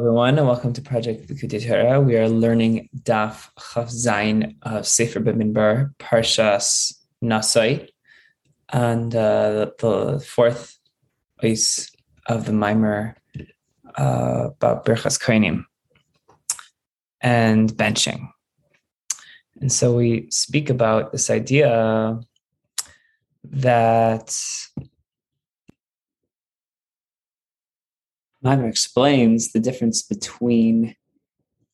[0.00, 2.00] Everyone, and welcome to Project Likkutei Torah.
[2.00, 3.90] We are learning Daf Chaf
[4.62, 7.86] of Sefer Bimidbar, Parshas Nasai,
[8.70, 10.78] and uh, the fourth
[11.42, 11.94] piece
[12.24, 13.14] of the Mimer
[13.98, 15.66] uh, about Birchas Kohanim
[17.20, 18.26] and benching.
[19.60, 22.18] And so we speak about this idea
[23.44, 24.34] that
[28.42, 30.96] Mimer explains the difference between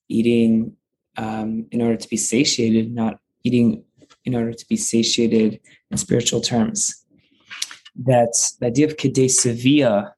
[0.08, 0.76] eating
[1.16, 3.84] um, in order to be satiated, not eating
[4.24, 7.04] in order to be satiated in spiritual terms.
[7.94, 10.12] That's the idea of kedei sevia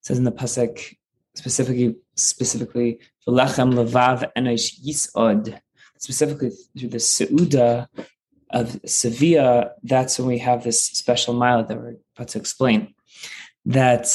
[0.00, 0.96] says in the pasuk
[1.34, 5.60] specifically specifically v'lechem levav enosh yisod
[5.98, 7.86] specifically through the seuda
[8.50, 9.70] of sevia.
[9.82, 12.94] That's when we have this special mile that we're about to explain.
[13.66, 14.06] That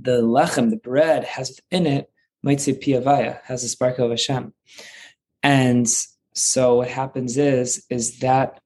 [0.00, 2.10] the lechem, the bread, has in it
[2.42, 4.52] might say piavaya, has a sparkle of Hashem.
[5.42, 5.88] And
[6.34, 8.60] so what happens is, is that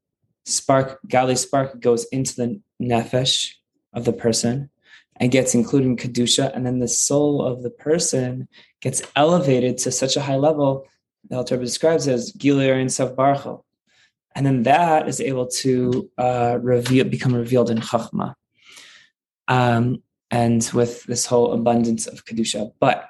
[0.44, 3.52] spark, gali spark goes into the nefesh
[3.92, 4.70] of the person
[5.16, 8.48] and gets included in kedusha, and then the soul of the person
[8.80, 10.86] gets elevated to such a high level
[11.28, 13.64] the Alter describes as gilir and self barchel,
[14.34, 18.34] and then that is able to uh, reveal, become revealed in chachma.
[19.48, 20.02] Um,
[20.34, 22.72] and with this whole abundance of kedusha.
[22.80, 23.08] But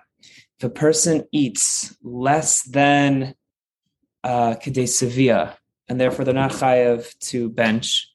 [0.58, 3.34] if a person eats less than
[4.22, 4.56] uh,
[5.88, 8.12] and therefore they're not chayav to bench,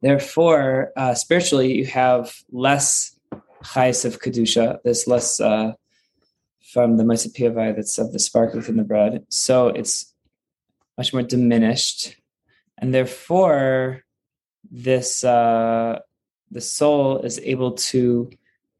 [0.00, 3.16] therefore uh, spiritually you have less
[3.62, 4.78] chayas of kedusha.
[4.82, 5.74] There's less uh,
[6.72, 9.24] from the Maisapiyavai that's of the spark within the bread.
[9.28, 10.12] So it's
[10.98, 12.16] much more diminished.
[12.78, 14.02] And therefore,
[14.68, 16.00] this uh,
[16.52, 18.30] the soul is able to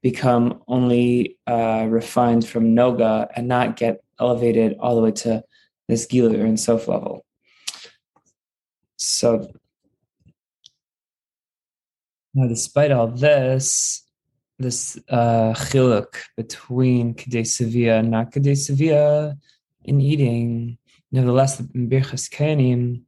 [0.03, 5.43] become only uh, refined from noga and not get elevated all the way to
[5.89, 7.25] this gilu and sof level.
[8.97, 9.49] So
[12.35, 14.05] now, despite all this,
[14.59, 18.35] this uh, chiluk between kedesavia and not
[19.85, 20.79] in eating,
[21.11, 23.03] nevertheless, in birchas kanim,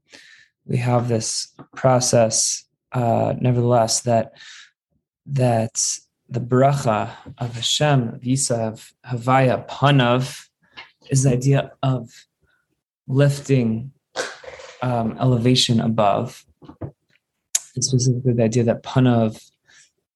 [0.67, 4.33] we have this process uh, nevertheless, that
[5.27, 5.75] that
[6.29, 10.49] the bracha of Hashem, Yisav, Havaya, Panav,
[11.11, 12.11] is the idea of
[13.07, 13.93] lifting
[14.83, 16.45] um, elevation above.
[16.71, 19.43] And specifically, the idea that Panav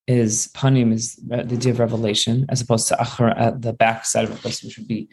[0.07, 4.25] is Panim is the idea of revelation, as opposed to Achar at the back side
[4.25, 5.09] of a person, which would be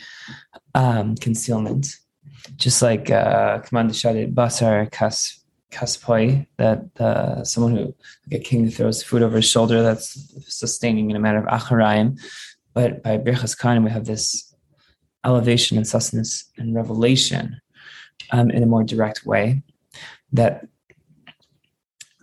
[0.74, 1.98] um, concealment.
[2.56, 5.45] Just like uh, Command Basar Kas
[5.76, 7.86] kaspoi, that uh, someone who
[8.30, 10.08] like a king throws food over his shoulder that's
[10.48, 12.20] sustaining in a matter of acharayim.
[12.74, 14.56] But by birchas kanim, we have this
[15.24, 17.60] elevation and sustenance and revelation
[18.32, 19.62] um, in a more direct way.
[20.32, 20.68] That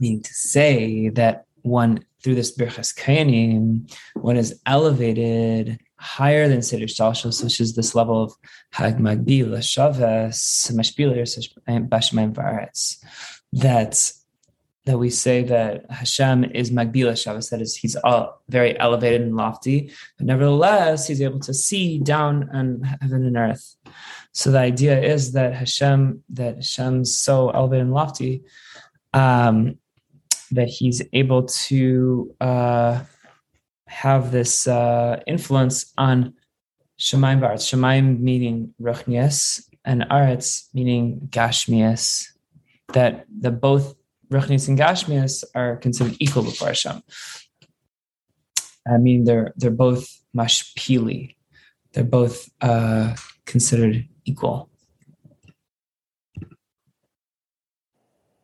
[0.00, 6.86] meaning to say that one through this birchas kanim, one is elevated higher than Seder
[6.86, 8.32] Shalshos, which is this level of
[8.72, 11.22] Hag Magbil, Shaves, Mashbilir,
[11.88, 12.98] Bashmaim Varetz,
[13.52, 14.12] that
[14.84, 19.36] that we say that Hashem is Magbila Shabbos, that is, he's all very elevated and
[19.36, 23.76] lofty, but nevertheless, he's able to see down on heaven and earth.
[24.32, 28.42] So the idea is that Hashem, that Hashem's so elevated and lofty,
[29.12, 29.78] um,
[30.50, 33.04] that he's able to uh,
[33.86, 36.34] have this uh, influence on
[36.98, 37.72] Shemaim Ba'aretz.
[37.72, 42.31] Shemaim meaning Ruchnias, and Aretz meaning Gashmias.
[42.88, 43.94] That the both
[44.30, 47.02] Ruchnias and Gashmias are considered equal before Hashem.
[48.86, 51.36] I mean, they're they're both mashpili.
[51.92, 53.14] They're both uh,
[53.44, 54.70] considered equal.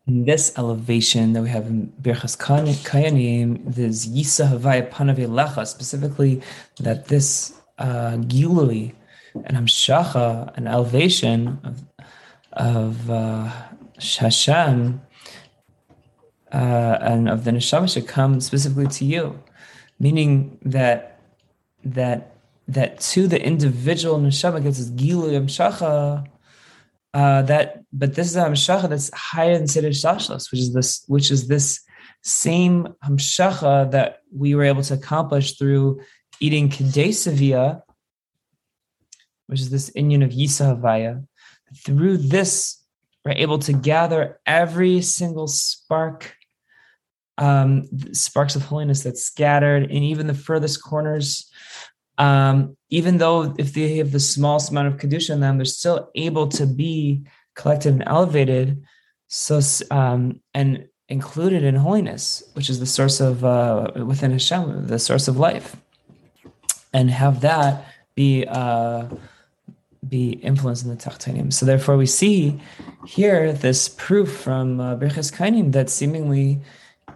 [0.07, 6.41] In this elevation that we have in Birchas Kayanim, this Yisa Havaya Panave Lecha, specifically
[6.81, 8.95] that this uh, Gilui
[9.35, 11.85] and Hamshacha, an elevation of,
[12.53, 13.51] of uh,
[14.01, 15.01] Hashem
[16.53, 19.43] uh, and of the Neshama should come specifically to you,
[19.99, 21.21] meaning that
[21.85, 22.37] that
[22.67, 26.27] that to the individual Neshama gets this Gilui Hamshacha
[27.15, 31.05] uh, that but this is a hamshacha that's higher than Seder Shashlos, which is this
[31.07, 31.81] which is this
[32.23, 36.01] same hamshacha that we were able to accomplish through
[36.41, 37.83] eating kadesavia,
[39.47, 41.27] which is this inyan of Yisahavaya.
[41.85, 42.78] Through this,
[43.33, 46.35] able to gather every single spark,
[47.37, 51.51] um, sparks of holiness that's scattered in even the furthest corners
[52.19, 56.11] um, even though if they have the smallest amount of kedusha in them, they're still
[56.15, 58.83] able to be collected and elevated.
[59.29, 59.61] So
[59.91, 65.29] um, and included in holiness, which is the source of uh, within Hashem, the source
[65.29, 65.77] of life,
[66.93, 69.07] and have that be uh,
[70.07, 71.53] be influenced in the Tachtanim.
[71.53, 72.61] So therefore, we see
[73.07, 76.61] here this proof from uh, Kainim that seemingly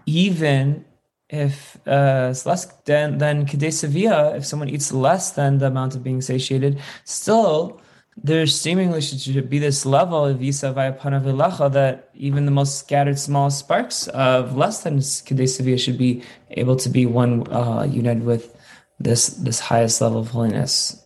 [0.06, 0.84] even
[1.28, 6.04] if uh, it's less than than Kadesavia, if someone eats less than the amount of
[6.04, 7.80] being satiated, still
[8.16, 13.48] there seemingly should be this level of Isa Vayapanavilacha that even the most scattered small
[13.48, 18.54] sparks of less than Kadesavia should be able to be one uh, united with
[19.00, 21.02] this this highest level of holiness.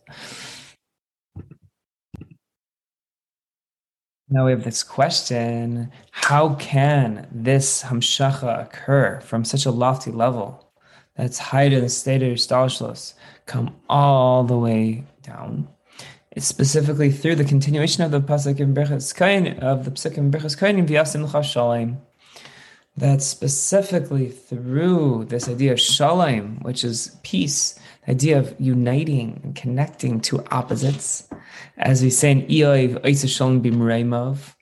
[4.28, 10.68] Now we have this question How can this Hamshacha occur from such a lofty level
[11.14, 13.14] that's higher than the state of Stalshlos
[13.46, 15.68] come all the way down?
[16.32, 20.32] It's specifically through the continuation of the Pasuk in Berchas Kain, of the Pasuk in
[20.32, 21.98] Berchas Kain in V'yasim Shalom.
[22.98, 27.78] That specifically through this idea of Shalom, which is peace,
[28.08, 31.28] idea of uniting and connecting two opposites,
[31.76, 34.54] as we say in Iyov, Shalom Bimreimov,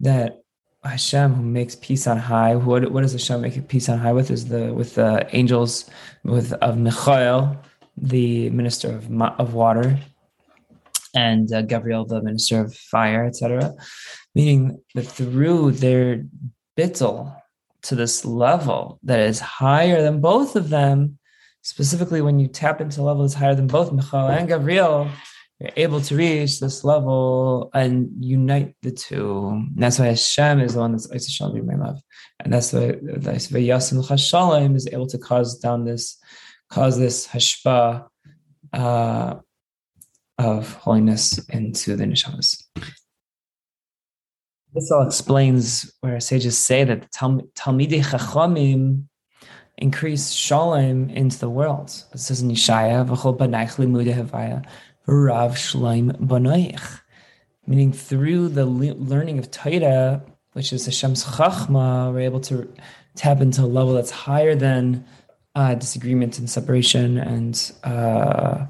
[0.00, 0.40] that
[0.82, 2.56] Hashem who makes peace on high.
[2.56, 4.30] What, what does Hashem make peace on high with?
[4.30, 5.90] Is the with the angels
[6.24, 7.56] with of Michael,
[7.96, 9.98] the minister of of water,
[11.14, 13.74] and uh, Gabriel, the minister of fire, etc.
[14.34, 16.24] Meaning that through their
[16.78, 17.39] bittel
[17.82, 21.18] to this level that is higher than both of them,
[21.62, 25.10] specifically when you tap into levels higher than both Michael and Gabriel,
[25.60, 29.48] you're able to reach this level and unite the two.
[29.48, 32.00] And that's why Hashem is the one that's Shalom love.
[32.42, 36.18] And that's why that's why Yasim Chashalim is able to cause down this,
[36.70, 38.06] cause this hashpa
[38.72, 39.34] uh,
[40.38, 42.64] of holiness into the neshamas.
[44.72, 49.04] This all explains where sages say that the Talmidei Chachamim
[49.76, 51.88] increase shalom into the world.
[52.12, 54.64] It says in Yeshaya, "V'chol banaych limudei havaya,
[55.08, 57.00] v'rav shleim banoich,"
[57.66, 60.22] meaning through the learning of Torah,
[60.52, 62.72] which is Hashem's chachma, we're able to
[63.16, 65.04] tap into a level that's higher than
[65.56, 68.66] uh, disagreement and separation and uh,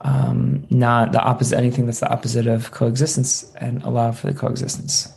[0.00, 5.12] um, not the opposite, anything that's the opposite of coexistence, and allow for the coexistence.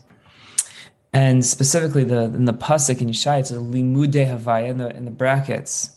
[1.13, 5.05] And specifically, the in the pasuk in Yeshaya, it's a limude havaya in the in
[5.05, 5.91] the brackets.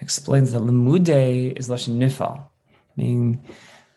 [0.00, 2.44] Explains that limude is lashon nifal,
[2.94, 3.42] meaning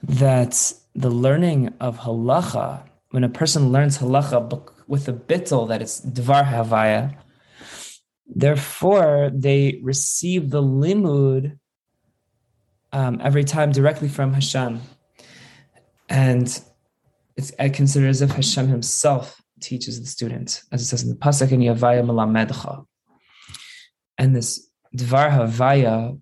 [0.04, 6.00] that the learning of halacha, when a person learns halacha with a bittel that it's
[6.00, 7.13] dvar havaya,
[8.25, 11.57] therefore they receive the limud
[12.94, 14.80] um, every time directly from Hashem,
[16.07, 16.62] and
[17.36, 21.15] it's I consider as if Hashem Himself teaches the student, as it says in the
[21.15, 22.86] pasuk in Yavaya Malamedcha.
[24.18, 26.19] And this Dvar Havaya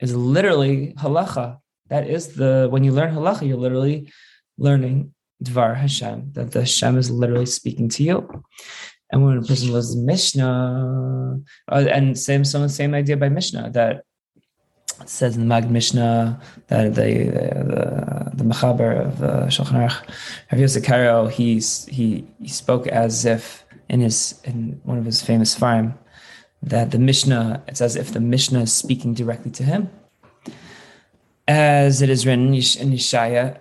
[0.00, 1.58] is literally halacha.
[1.88, 4.12] That is the when you learn halacha, you're literally
[4.56, 5.14] learning
[5.44, 8.44] Dvar Hashem, that the Hashem is literally speaking to you.
[9.10, 11.38] And when a person learns Mishnah,
[11.70, 14.04] uh, and same same idea by Mishnah that
[15.06, 20.08] says in the Mag Mishnah that the uh, the, the Mechaber of the Shulchan Aruch,
[20.50, 25.22] Rav Yosef Karo, he, he he spoke as if in his in one of his
[25.22, 25.98] famous farm
[26.62, 29.90] that the Mishnah it's as if the Mishnah is speaking directly to him,
[31.48, 33.58] as it is written in Yeshaya,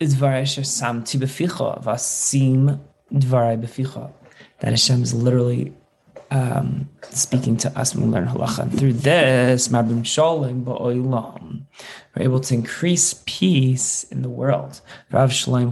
[0.00, 2.80] "Idvaresh samti beficha vasim
[3.12, 4.12] dvarai beficha,"
[4.60, 5.74] that Hashem is literally
[6.30, 8.60] um, speaking to us when we learn halacha.
[8.60, 9.70] And through this,
[12.16, 14.80] we're able to increase peace in the world.
[15.10, 15.70] Rav Shalom.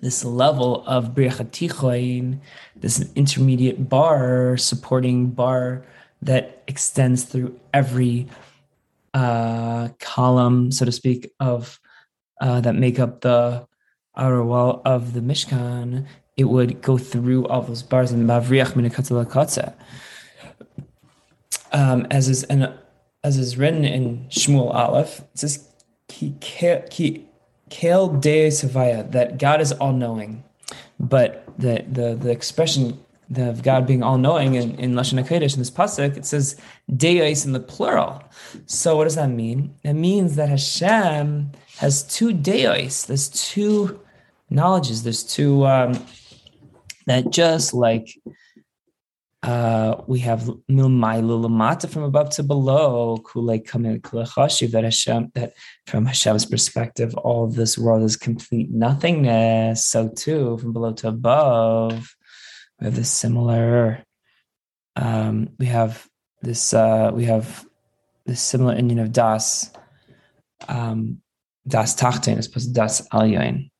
[0.00, 2.40] This level of Briachatichoin,
[2.76, 5.84] this intermediate bar, supporting bar
[6.22, 8.26] that extends through every
[9.14, 11.80] uh, column, so to speak, of
[12.40, 13.66] uh, that make up the
[14.16, 16.06] outer wall of the Mishkan
[16.36, 19.74] it would go through all those bars in Mavriach Minakatza
[21.72, 22.72] um, as is and
[23.22, 25.68] as is written in Shmuel Aleph, it says
[26.08, 26.34] ki
[27.68, 30.44] kel de savaya that God is all knowing,
[30.98, 32.98] but the the the expression
[33.36, 36.56] of God being all knowing in, in Lashon Hakodesh in this pasuk, it says
[36.94, 38.22] deis in the plural.
[38.66, 39.74] So what does that mean?
[39.82, 43.06] It means that Hashem has two deis.
[43.06, 43.98] There's two
[44.48, 45.02] knowledges.
[45.02, 45.94] There's two um,
[47.06, 48.18] that just like
[49.42, 55.52] uh, we have milmai lulamata from above to below, kulei kamil kulechashiv, that Hashem, that
[55.86, 59.86] from Hashem's perspective, all of this world is complete nothingness.
[59.86, 62.16] So too, from below to above,
[62.80, 64.02] we have this similar,
[64.96, 66.04] um, we have
[66.42, 67.64] this, uh, we have
[68.24, 69.70] this similar inyan of das,
[70.66, 71.22] um,
[71.68, 73.70] das tachtin as opposed to das alyain.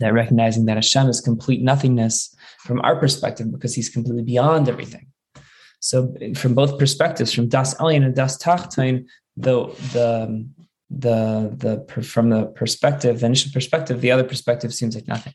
[0.00, 5.06] That recognizing that Hashem is complete nothingness from our perspective because he's completely beyond everything.
[5.80, 10.46] So from both perspectives, from Das Elyon and Das Tachtain, the the
[10.90, 15.34] the the from the perspective, the initial perspective, the other perspective seems like nothing.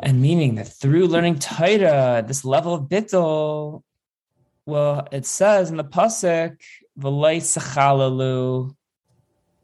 [0.00, 3.82] And meaning that through learning Taita, this level of bittul,
[4.66, 6.56] well, it says in the pasuk,
[6.98, 8.74] "V'lay sachalalu,"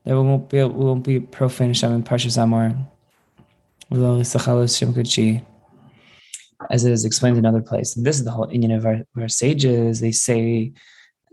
[0.04, 2.89] there won't be we won't be profane Hashem in Parshas Amor.
[6.70, 7.96] As it is explained in another place.
[7.96, 10.00] And this is the whole inyan of our, our sages.
[10.00, 10.72] They say,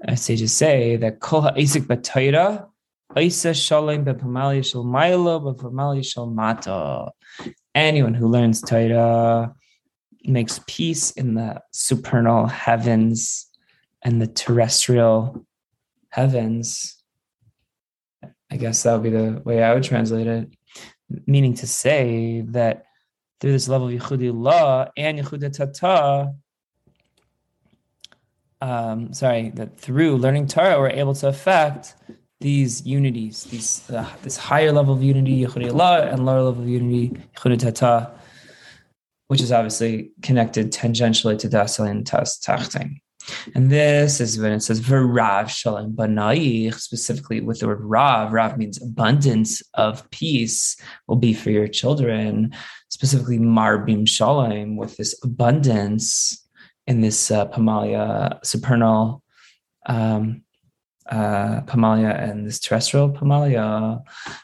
[0.07, 2.67] our sages say that kol ha'isik b'toira,
[3.15, 7.11] isa shalom b'pamali shal mailo b'pamali shal mata.
[7.75, 9.53] Anyone who learns Torah
[10.23, 13.47] makes peace in the supernal heavens
[14.03, 15.45] and the terrestrial
[16.09, 16.95] heavens.
[18.49, 20.56] I guess that would be the way I would translate it.
[21.25, 22.85] Meaning to say that
[23.39, 26.33] through this level of Yichudi law and Yichudi Tata,
[28.61, 31.95] um, sorry, that through learning Torah, we're able to affect
[32.39, 36.69] these unities, these uh, this higher level of unity, Yichudi law, and lower level of
[36.69, 38.11] unity, Yichudi Tata,
[39.27, 42.99] which is obviously connected tangentially to Dasal and Tas Tachting.
[43.55, 48.33] And this is when it says V'rav shalom banaich, specifically with the word Rav.
[48.33, 50.75] Rav means abundance of peace
[51.07, 52.53] will be for your children,
[52.89, 56.47] specifically Marbim shalom, with this abundance
[56.85, 59.23] in this uh, Pamalia supernal
[59.85, 60.43] um,
[61.09, 64.01] uh, Pamalia and this terrestrial Pamalia,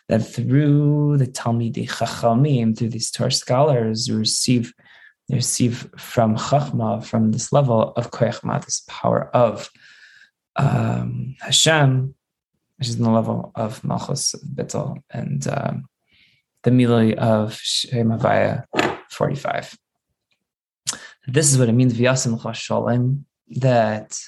[0.08, 4.74] that through the Talmidei Chachamim, through these Torah scholars, you receive
[5.30, 9.70] receive from Chachma, from this level of Koyachma, this power of
[10.56, 12.14] um, Hashem,
[12.78, 15.86] which is in the level of Malchus Bittel and um,
[16.64, 18.66] the Miloi of Shem Havaya
[19.10, 19.78] 45.
[21.28, 23.26] This is what it means, V'yasim Shalom,
[23.56, 24.20] that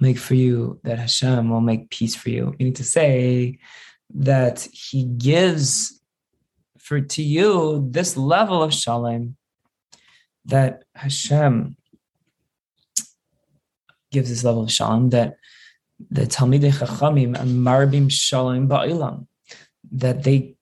[0.00, 2.54] make for you, that Hashem will make peace for you.
[2.58, 3.58] You need to say
[4.14, 6.00] that He gives
[6.78, 9.36] for to you this level of Shalom
[10.48, 11.76] that Hashem
[14.10, 15.36] gives this level of shalom that
[16.10, 19.26] the Talmidei Chachamim and Marbim Shalom Ba'ilam,
[19.92, 20.56] that they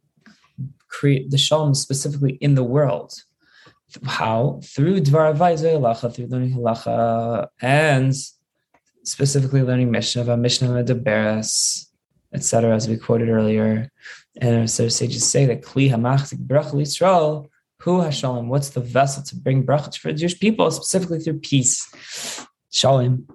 [0.88, 3.12] create the shalom specifically in the world.
[4.04, 4.60] How?
[4.64, 8.14] Through Dvar Halacha, through learning Halacha, and
[9.04, 11.86] specifically learning Mishnah, Mishnah Medaberes,
[12.32, 13.90] etc., as we quoted earlier.
[14.40, 17.48] And so sages say that Kli Hamachzik Brach Yisrael
[17.80, 18.48] who has shalom?
[18.48, 21.88] What's the vessel to bring bracha for the Jewish people, specifically through peace?
[22.72, 23.28] Shalom.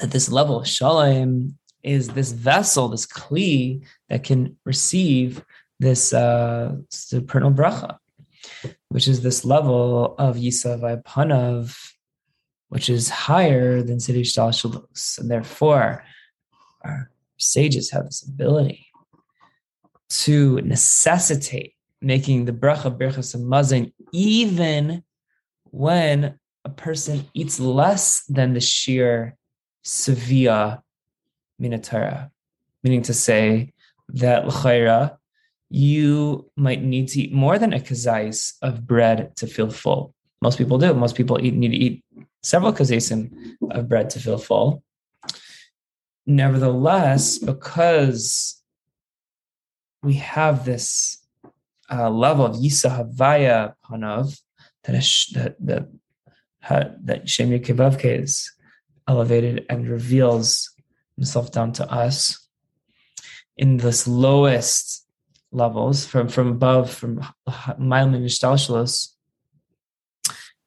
[0.00, 5.44] At this level, shalom is this vessel, this kli that can receive
[5.78, 7.98] this uh, supernal bracha,
[8.88, 11.76] which is this level of Yisav Panav,
[12.68, 16.04] which is higher than Siddhi Shtal And therefore,
[16.82, 18.86] our sages have this ability
[20.08, 21.71] to necessitate
[22.02, 25.02] making the bracha berachas mazin even
[25.70, 29.36] when a person eats less than the sheer
[29.84, 30.80] sevia
[31.60, 32.30] minatara,
[32.82, 33.72] meaning to say
[34.08, 35.16] that l'chayra,
[35.70, 40.14] you might need to eat more than a kazais of bread to feel full.
[40.40, 40.92] Most people do.
[40.92, 42.04] Most people eat, need to eat
[42.42, 43.30] several kazaisim
[43.70, 44.82] of bread to feel full.
[46.26, 48.62] Nevertheless, because
[50.02, 51.21] we have this
[51.92, 54.40] uh, level of Yisa Havaya Panav
[54.84, 55.88] that that
[57.04, 58.50] that Shem Yekivavke is
[59.08, 60.70] elevated and reveals
[61.16, 62.48] himself down to us
[63.56, 65.06] in this lowest
[65.50, 67.20] levels from from above from
[67.78, 69.08] Mailman Nishtalshalos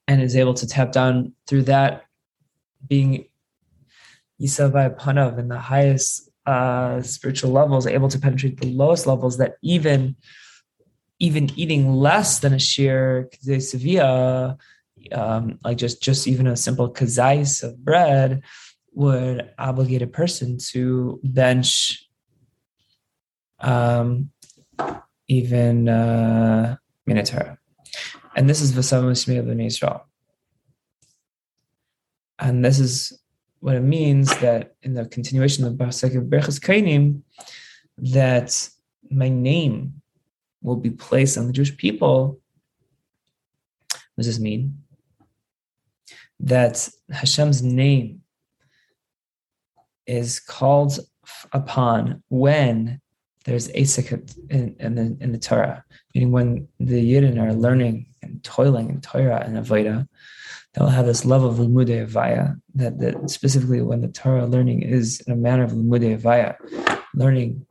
[0.08, 2.04] and is able to tap down through that
[2.88, 3.26] being
[4.40, 9.56] Yisavai Panav in the highest uh, spiritual levels, able to penetrate the lowest levels that
[9.64, 10.16] even
[11.20, 13.30] even eating less than a sheer
[13.60, 14.58] sevilla,
[15.12, 18.42] um, like just just even a simple kazais of bread,
[18.94, 22.08] would obligate a person to bench
[23.60, 24.32] um,
[25.28, 27.60] even uh, minotaur.
[28.36, 30.08] And this is Vasam Shmi of Israel.
[32.38, 33.18] And this is
[33.60, 36.24] what it means that in the continuation of Pasuk of
[36.60, 37.22] Kainim,
[37.98, 38.70] that
[39.10, 40.02] my name
[40.66, 42.40] will be placed on the Jewish people.
[43.90, 44.80] What does this mean?
[46.40, 48.22] That Hashem's name
[50.08, 51.00] is called
[51.54, 53.00] upon when
[53.46, 54.12] there's asik
[54.50, 59.02] in, in, the, in the Torah, meaning when the Yidden are learning and toiling in
[59.02, 60.08] Torah and Avodah,
[60.74, 65.22] they'll have this love of Limudei Avaya, that, that specifically when the Torah learning is
[65.22, 66.56] in a manner of Limudei Avaya,
[67.14, 67.66] learning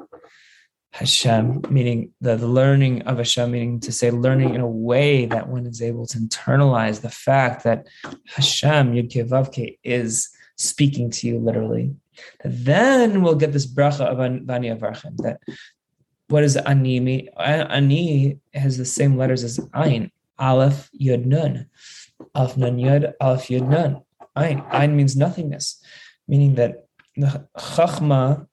[0.94, 5.48] Hashem, meaning the, the learning of Hashem, meaning to say learning in a way that
[5.48, 7.88] one is able to internalize the fact that
[8.28, 11.96] Hashem, Yud Vavke, is speaking to you literally.
[12.44, 15.16] Then we'll get this bracha of Vani Avarchim.
[15.16, 15.40] That
[16.28, 17.28] what is ani?
[17.36, 21.66] Ani has the same letters as Ain, Aleph, Yud, Nun.
[22.36, 24.00] Aleph, Nun, Yud, Aleph, Yud, Nun.
[24.38, 24.62] Ain.
[24.72, 25.82] Ain means nothingness,
[26.28, 26.86] meaning that
[27.16, 28.46] the Chachma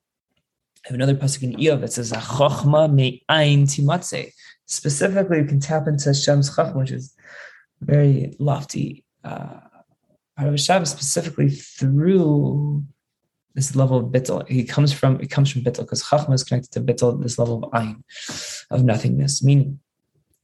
[0.84, 4.32] I have another pasuk in Iyov that says "Chachma me'ayin timatze."
[4.66, 7.14] Specifically, you can tap into Hashem's chachma, which is
[7.80, 9.60] very lofty uh,
[10.36, 12.84] part of Hashem, specifically through
[13.54, 14.48] this level of bittel.
[14.48, 17.64] He comes from it comes from bittel because chachma is connected to bittel, this level
[17.64, 18.02] of ayin,
[18.70, 19.78] of nothingness, meaning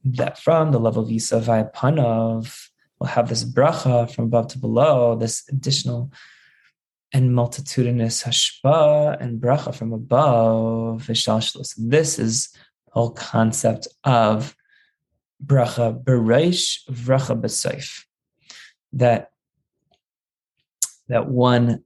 [0.05, 2.69] that from the level of Yisavai Panov,
[2.99, 6.11] we'll have this bracha from above to below, this additional
[7.11, 11.07] and multitudinous hashpa and bracha from above.
[11.07, 14.55] This is the whole concept of
[15.43, 18.03] bracha bereish, bracha besaif.
[18.93, 19.31] That
[21.07, 21.83] that one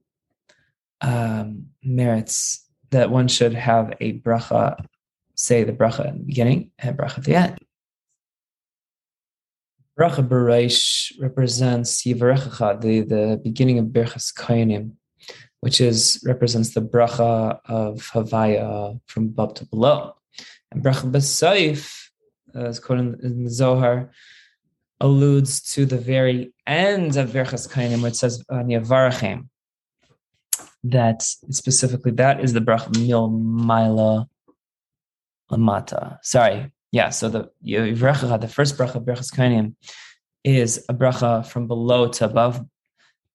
[1.00, 4.84] um, merits that one should have a bracha,
[5.34, 7.58] say the bracha in the beginning and bracha at the end.
[9.98, 14.92] Bracha bereish represents yivarechacha, the the beginning of berachas koyanim
[15.64, 20.14] which is represents the bracha of Havaya from above to below.
[20.70, 21.80] And bracha b'saif,
[22.54, 24.10] uh, as quoted in the Zohar,
[25.00, 28.56] alludes to the very end of Verchas Kainim, which says uh,
[28.90, 29.48] Varachem.
[30.84, 34.28] That specifically, that is the bracha mil maila
[35.50, 36.18] lamata.
[36.22, 37.08] Sorry, yeah.
[37.08, 39.76] So the the first bracha Berchas Kainim,
[40.44, 42.62] is a bracha from below to above,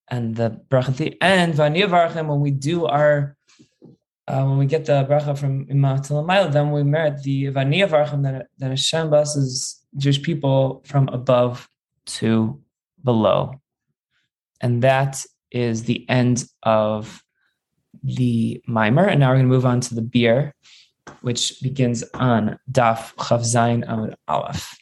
[0.09, 3.35] and the bracha end, Vaniyavarchem, when we do our
[4.27, 8.47] uh, when we get the bracha from Imam Talamayla, then we merit the Vaniyavarchem that,
[8.59, 11.67] that Hashem blesses Jewish people from above
[12.05, 12.61] to
[13.03, 13.59] below.
[14.61, 17.23] And that is the end of
[18.03, 19.05] the mimer.
[19.05, 20.53] And now we're going to move on to the beer,
[21.21, 24.77] which begins on Daf Chavzain Amud Aleph.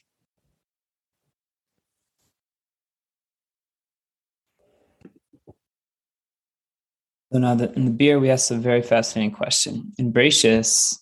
[7.31, 9.91] So now in the beer, we ask a very fascinating question.
[9.97, 10.97] In Bereshis,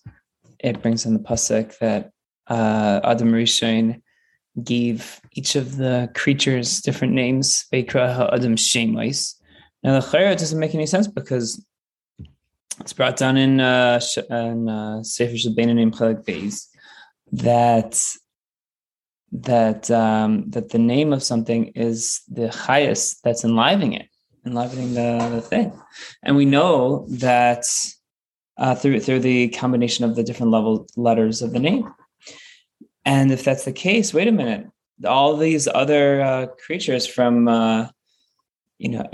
[0.58, 2.10] it brings in the pasuk that
[2.48, 4.02] uh, Adam Rishon
[4.62, 7.66] gave each of the creatures different names.
[7.72, 9.34] Beikra Adam Shemais.
[9.82, 11.64] Now the Chayra doesn't make any sense because
[12.80, 16.66] it's brought down in uh, in uh, Sefer Shabbeinu Chelek Beis
[17.32, 18.02] that
[19.32, 24.08] that um, that the name of something is the highest that's enlivening it
[24.46, 25.72] enlivening the, the thing.
[26.22, 27.64] And we know that
[28.56, 31.92] uh, through through the combination of the different level letters of the name.
[33.04, 34.66] And if that's the case, wait a minute,
[35.04, 37.88] all these other uh, creatures from uh,
[38.78, 39.04] you know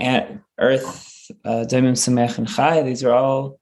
[0.59, 3.59] Earth, uh, Daimim Samech and Chai, these are all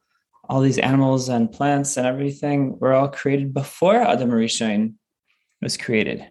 [0.49, 4.95] all these animals and plants and everything were all created before Adam Rishon
[5.61, 6.29] was created.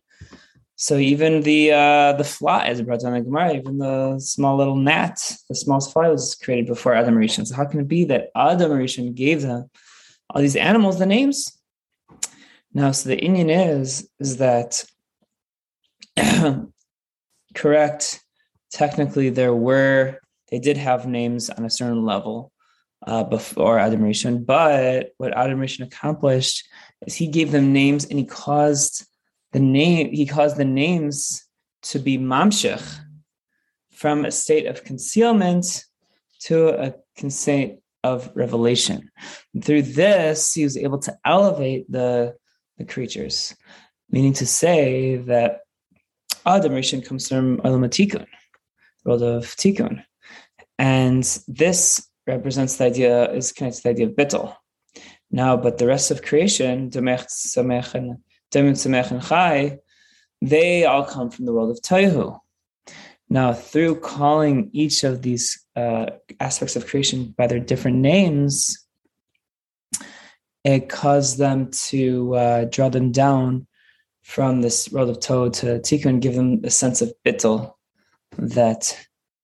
[0.82, 4.56] So even the uh, the fly, as it brought down the Gemara, even the small
[4.56, 7.46] little gnat, the smallest fly was created before Adam Rishon.
[7.46, 9.68] So how can it be that Adam Rishon gave them
[10.30, 11.54] all these animals the names?
[12.72, 14.82] Now, so the inyan is is that
[17.54, 18.24] correct?
[18.72, 20.18] Technically, there were
[20.50, 22.52] they did have names on a certain level
[23.06, 26.66] uh, before Adam Rishon, but what Adam Rishon accomplished
[27.06, 29.04] is he gave them names and he caused
[29.52, 31.46] the name he caused the names
[31.82, 32.82] to be mamshech
[33.90, 35.84] from a state of concealment
[36.40, 39.10] to a state of revelation.
[39.54, 42.34] And through this, he was able to elevate the,
[42.78, 43.54] the creatures,
[44.10, 45.60] meaning to say that
[46.46, 48.26] Adam Rishon comes from Olam Tikun,
[49.04, 50.02] world of Tikkun.
[50.78, 54.56] And this represents the idea, is connected to the idea of Bittel.
[55.30, 58.16] Now, but the rest of creation, Demech, Samech, and
[58.50, 59.78] Samech and Chai,
[60.42, 62.38] they all come from the world of Toihu.
[63.28, 66.06] Now, through calling each of these uh,
[66.40, 68.86] aspects of creation by their different names,
[70.64, 73.66] it caused them to uh, draw them down
[74.22, 77.72] from this world of Tohu to Tikkun and give them a sense of bittul
[78.36, 78.96] that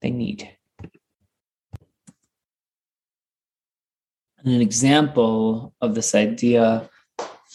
[0.02, 0.50] they need.
[4.38, 6.88] And an example of this idea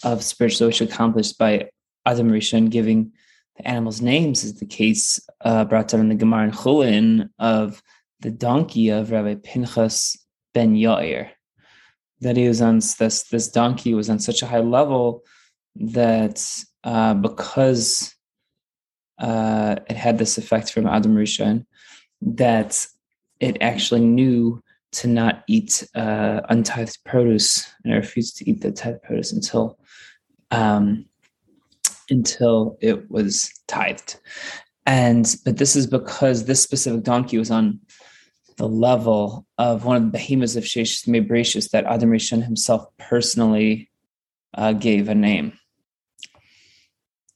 [0.02, 1.70] of spiritual wish accomplished by
[2.06, 3.12] Adam Rishon giving
[3.56, 7.82] the animals names is the case uh, brought down in the Gemara in Chulin of
[8.20, 10.16] the donkey of Rabbi Pinchas
[10.54, 11.30] ben Yair.
[12.20, 15.24] That he was on this this donkey was on such a high level
[15.76, 16.44] that
[16.84, 18.14] uh, because
[19.18, 21.66] uh, it had this effect from Adam Rishon,
[22.20, 22.86] that
[23.40, 24.62] it actually knew
[24.92, 29.78] to not eat uh, untithed produce and I refused to eat the tithed produce until
[30.50, 31.06] um,
[32.10, 34.20] until it was tithed.
[34.86, 37.80] And but this is because this specific donkey was on
[38.56, 43.90] the level of one of the behemoths of Sheshis Mebratius that Adam Rishon himself personally
[44.54, 45.58] uh, gave a name.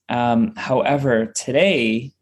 [0.08, 2.12] Um, however, today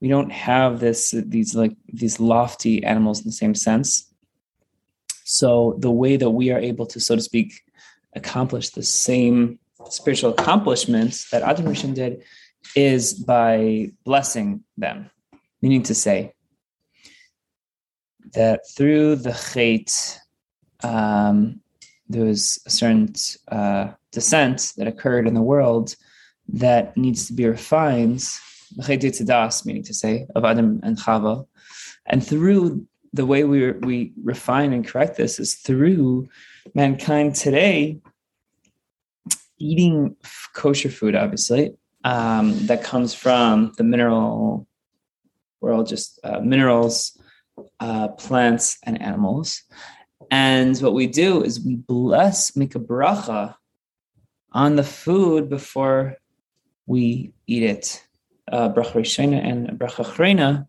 [0.00, 4.07] we don't have this these like these lofty animals in the same sense.
[5.30, 7.60] So the way that we are able to, so to speak,
[8.14, 9.58] accomplish the same
[9.90, 12.22] spiritual accomplishments that Adam Rishon did
[12.74, 15.10] is by blessing them,
[15.60, 16.32] meaning to say
[18.32, 20.18] that through the chait,
[20.82, 21.60] um,
[22.08, 23.12] there was a certain
[23.48, 25.94] uh, descent that occurred in the world
[26.48, 28.26] that needs to be refined,
[28.78, 31.46] meaning to say, of Adam and Chava.
[32.06, 36.28] And through the way we, we refine and correct this is through
[36.74, 38.00] mankind today
[39.58, 40.16] eating
[40.54, 44.66] kosher food, obviously, um, that comes from the mineral
[45.60, 47.18] world, just uh, minerals,
[47.80, 49.62] uh, plants, and animals.
[50.30, 53.54] And what we do is we bless, make a bracha
[54.52, 56.16] on the food before
[56.86, 58.04] we eat it.
[58.50, 60.68] Uh, bracha rishona and bracha chrena.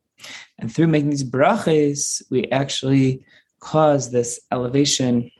[0.58, 3.25] And through making these brachas, we actually
[3.60, 5.32] cause this elevation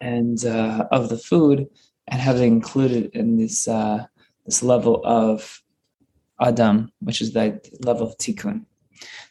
[0.00, 1.66] and uh, of the food
[2.08, 4.06] and have it included in this uh,
[4.44, 5.60] this level of
[6.40, 8.64] Adam, which is that level of Tikkun.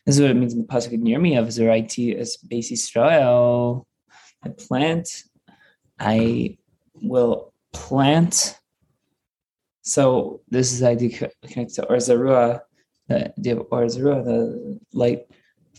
[0.06, 3.88] This is what it means in the pasuk near me of Zeraiti as Beis Israel.
[4.44, 5.24] I plant,
[6.00, 6.58] I
[6.94, 8.60] will plant.
[9.82, 12.00] So this is idea connected to Or
[13.08, 15.28] The Zarua, the light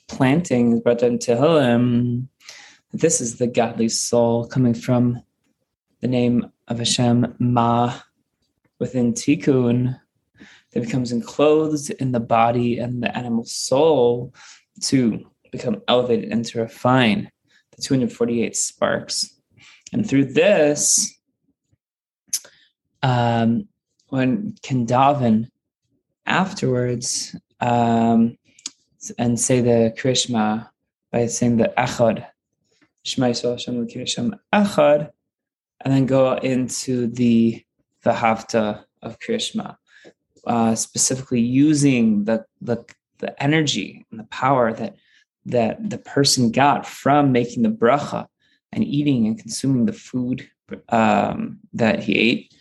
[0.08, 2.28] planting brought down to.
[2.92, 5.22] This is the godly soul coming from
[6.00, 7.98] the name of Hashem Ma
[8.78, 9.98] within Tikkun
[10.72, 14.34] that becomes enclosed in the body and the animal soul
[14.82, 17.30] to become elevated and to refine
[17.74, 19.34] the 248 sparks.
[19.92, 21.18] And through this,
[23.02, 23.68] um,
[24.08, 25.48] when can daven
[26.26, 28.36] afterwards um,
[29.18, 30.68] and say the Krishma
[31.12, 32.26] by saying the Echad,
[33.04, 35.10] Shema Yisrael Hashem Hashem Echad,
[35.84, 37.62] and then go into the
[38.02, 39.76] the Hafta of Krishma,
[40.46, 42.84] uh, specifically using the, the
[43.18, 44.96] the energy and the power that
[45.46, 48.26] that the person got from making the bracha
[48.72, 50.48] and eating and consuming the food
[50.88, 52.54] um, that he ate.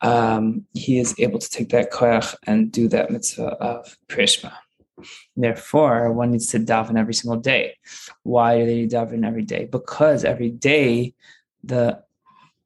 [0.00, 4.52] Um, he is able to take that koyach and do that mitzvah of Krishma.
[5.36, 7.76] Therefore, one needs to daven every single day.
[8.22, 9.64] Why do they need daven every day?
[9.70, 11.14] Because every day
[11.64, 12.02] the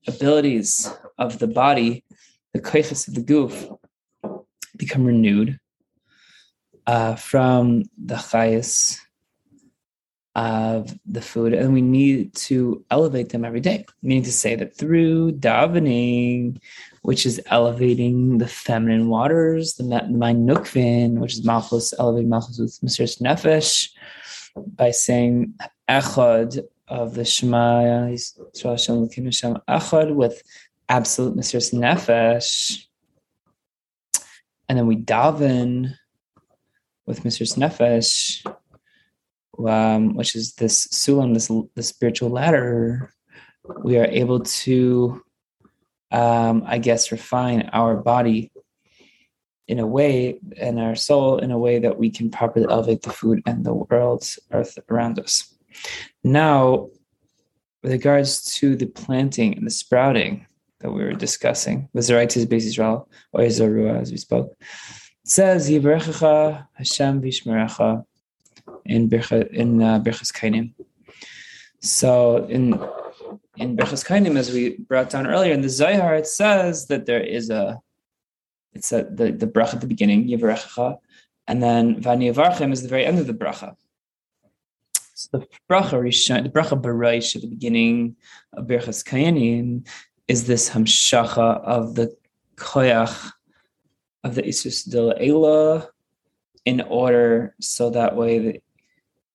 [0.06, 2.04] abilities of the body,
[2.52, 3.68] the kaifas of the goof,
[4.76, 5.58] become renewed
[6.86, 8.98] uh, from the chayas
[10.34, 13.84] of the food, and we need to elevate them every day.
[14.02, 16.58] Meaning to say that through davening,
[17.02, 22.80] which is elevating the feminine waters, the mind nukvin, which is malchus, elevating malchus with
[22.80, 23.90] Mesiras Nefesh,
[24.56, 25.54] by saying
[25.88, 28.08] echad of the Shema
[29.68, 30.42] Echad with
[30.88, 32.84] absolute Mesiras Nefesh.
[34.68, 35.94] And then we daven
[37.06, 38.46] with Mesiras Nefesh,
[39.68, 43.12] um, which is this sulam, this the spiritual ladder.
[43.82, 45.22] We are able to,
[46.12, 48.52] um, I guess, refine our body
[49.66, 53.10] in a way and our soul in a way that we can properly elevate the
[53.10, 54.22] food and the world,
[54.52, 55.54] earth around us.
[56.22, 56.88] Now,
[57.82, 60.46] with regards to the planting and the sprouting
[60.80, 64.54] that we were discussing, was the right to Beis Israel or Zorua, as we spoke.
[64.60, 68.04] It says Yivrechecha Hashem Vishmerecha
[68.84, 70.74] in Bircha, in uh, Kainim.
[71.80, 72.78] So in
[73.56, 77.22] in Birchas Kainim, as we brought down earlier in the Zohar, it says that there
[77.22, 77.80] is a
[78.72, 80.98] it's a, the the bracha at the beginning Yivrechecha,
[81.46, 83.76] and then Vani Yavarchem is the very end of the bracha.
[85.14, 88.16] So the bracha Rishon, the bracha Baraish at the beginning
[88.54, 89.86] of Birchas Kainim
[90.26, 92.16] is this hamshacha of the
[92.56, 93.32] koyach
[94.24, 95.88] of the Isus de Ela
[96.64, 98.62] in order so that way that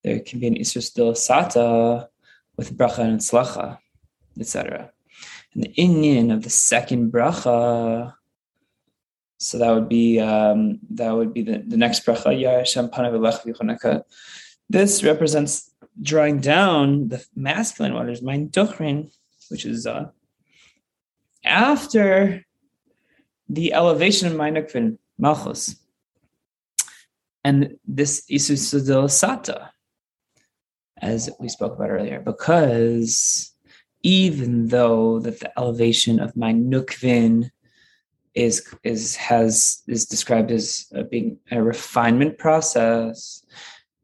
[0.04, 2.08] there can be an Isus de Sata
[2.56, 3.78] with bracha and slacha,
[4.40, 4.92] etc.
[5.54, 8.14] And the inyan of the second bracha,
[9.40, 14.04] so that would be um, that would be the, the next bracha,
[14.70, 15.72] This represents
[16.02, 19.12] drawing down the masculine waters, mein duchrin,
[19.50, 20.10] which is uh,
[21.44, 22.46] after
[23.50, 25.76] the elevation of Mainukvin, Malchus.
[27.44, 29.70] And this Isus Sata,
[30.98, 33.54] as we spoke about earlier, because
[34.04, 37.52] even though that the elevation of Mainukvin
[38.34, 43.44] is is has is described as being a refinement process,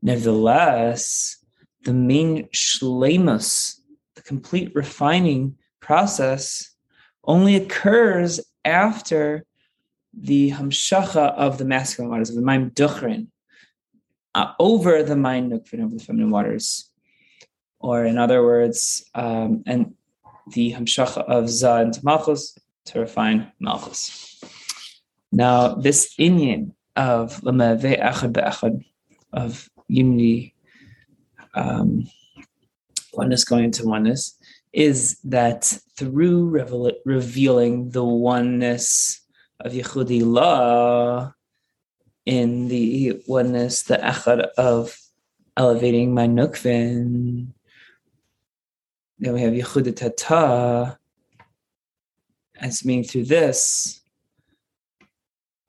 [0.02, 1.38] nevertheless,
[1.84, 3.80] the main shlemus,
[4.16, 6.76] the complete refining process,
[7.26, 9.46] only occurs after
[10.14, 13.28] the hamshacha of the masculine waters, of the Maim Duchrin,
[14.36, 16.90] uh, over the Maim Nukvin, over the feminine waters.
[17.84, 19.94] Or in other words, um, and
[20.56, 24.42] the hamshacha of Za into Malchus to refine Malchus.
[25.34, 28.86] Now, this inyan of Lamave Echad Be'echad,
[29.34, 30.56] of unity,
[31.56, 32.08] um,
[33.14, 34.38] oneness going into oneness,
[34.72, 39.22] is that through revel- revealing the oneness
[39.60, 41.34] of Yehudi law
[42.26, 44.98] in the oneness, the echad of
[45.58, 47.53] elevating my nukvin,
[49.24, 50.98] then we have Yehuda
[52.60, 54.02] as meaning through this,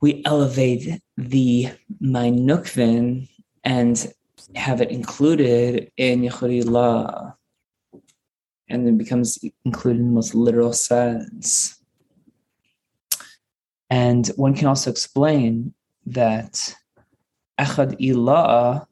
[0.00, 3.28] we elevate the my nukvin
[3.62, 4.12] and
[4.54, 7.34] have it included in Yehudi law
[8.68, 11.80] and it becomes included in the most literal sense.
[13.88, 15.74] And one can also explain
[16.06, 16.74] that
[17.58, 18.86] Echad Ilah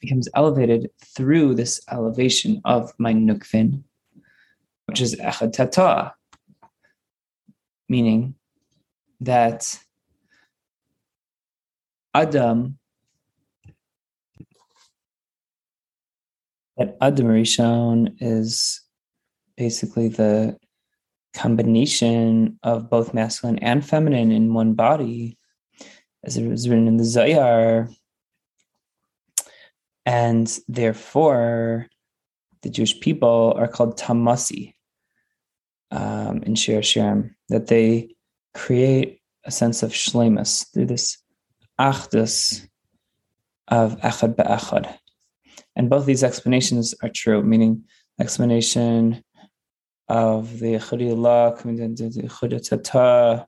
[0.00, 3.82] becomes elevated through this elevation of my nukvin,
[4.86, 6.14] which is Echad Tata,
[7.88, 8.34] meaning
[9.20, 9.78] that
[12.14, 12.78] Adam
[16.76, 18.80] that Adam Rishon is
[19.56, 20.56] basically the
[21.34, 25.36] combination of both masculine and feminine in one body,
[26.24, 27.90] as it was written in the Zohar.
[30.10, 31.86] And therefore,
[32.62, 34.74] the Jewish people are called Tamasi
[35.92, 38.16] um, in Shir Shirim, that they
[38.52, 41.16] create a sense of shlemus through this
[41.78, 42.66] achdus
[43.68, 44.92] of echad be'echad.
[45.76, 47.84] And both these explanations are true, meaning
[48.18, 49.22] explanation
[50.08, 50.74] of the
[51.12, 53.46] Allah coming into the Tata,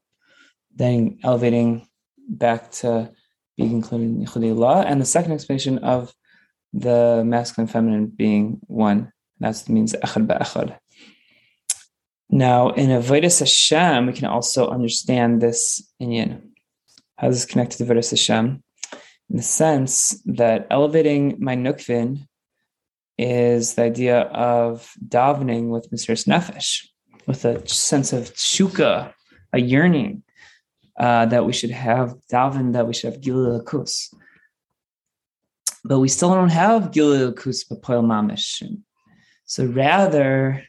[0.76, 1.88] then elevating
[2.28, 3.10] back to
[3.56, 6.14] being included in Allah, and the second explanation of
[6.72, 9.12] the masculine feminine being one.
[9.40, 10.78] That means echad ba'echad.
[12.30, 16.48] Now, in Avodas Hashem, we can also understand this inyan.
[17.16, 18.62] How is this connected to Avodas Hashem?
[19.32, 22.28] in the sense that elevating my nukvin
[23.16, 26.86] is the idea of davening with Mesiras Nefesh,
[27.26, 29.12] with a sense of shuka,
[29.54, 30.22] a yearning
[30.98, 34.12] uh, that we should have daven, that we should have gilul kus.
[35.84, 38.62] But we still don't have gilul kus b'poil mamish.
[39.44, 40.64] So rather,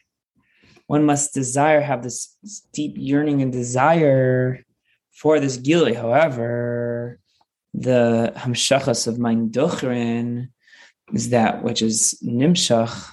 [0.87, 2.35] one must desire, have this
[2.73, 4.63] deep yearning and desire
[5.11, 5.95] for this gilui.
[5.95, 7.19] However,
[7.73, 10.49] the hamshachas of mein duchrin
[11.13, 13.09] is that which is nimshach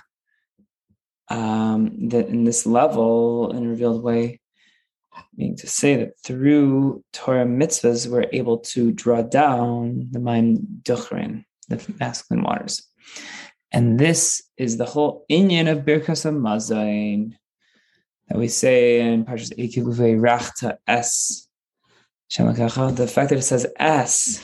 [1.28, 4.40] um, that in this level in a revealed way
[5.36, 11.44] meaning to say that through Torah mitzvahs we're able to draw down the mein duchrin
[11.70, 12.82] the masculine waters
[13.72, 17.34] and this is the whole inyan of Birkas Hamazon
[18.28, 21.48] that we say in Parshas Ekiluvei Rachta Es
[22.36, 24.40] the fact that it says S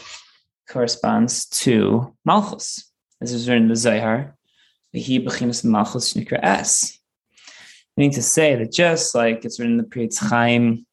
[0.68, 2.90] corresponds to Malchus.
[3.20, 4.36] This is written in the Zohar.
[4.92, 6.98] Malchus S.
[7.96, 10.84] Meaning to say that just like it's written in the Pri Chaim,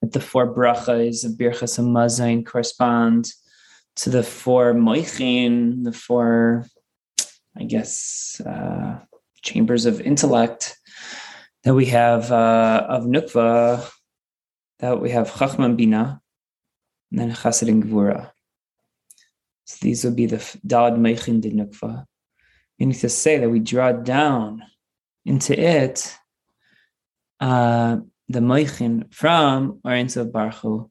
[0.00, 3.30] that the four brachas of Birchas Hamazain correspond
[3.96, 6.66] to the four moichin, the four,
[7.56, 9.00] I guess, uh,
[9.42, 10.76] chambers of intellect
[11.64, 13.88] that we have uh, of Nukva,
[14.80, 16.20] that we have Chachman Bina,
[17.10, 18.30] and then Chassid and Gvura.
[19.64, 22.04] So these would be the Dad Meichin de Nukva.
[22.78, 24.62] Meaning to say that we draw down
[25.24, 26.16] into it
[27.38, 30.90] uh, the Meichin from Orin of Baruch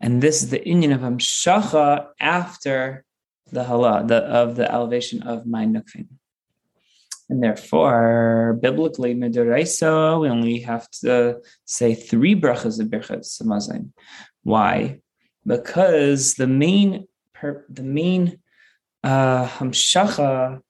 [0.00, 3.04] and this is the inyan of Hamshacha after
[3.52, 6.08] the Hala, the, of the elevation of my Nukvin.
[7.28, 13.90] And therefore, biblically, Midoraisa, we only have to say three brachas of Birchas Hamazon.
[14.42, 15.00] Why?
[15.46, 17.06] Because the main
[17.68, 18.38] the main
[19.02, 20.60] uh, hamshacha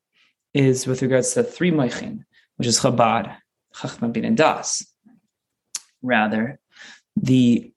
[0.55, 2.25] is with regards to three moichin,
[2.57, 3.37] which is Chabad,
[3.75, 4.87] Chachma bin and Das.
[6.03, 6.61] Rather,
[7.16, 7.69] the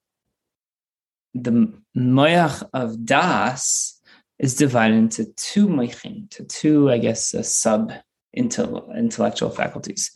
[1.34, 4.00] the moyach of das
[4.40, 7.92] is divided into two moichin, to two, I guess, uh, sub
[8.36, 10.12] intellectual faculties.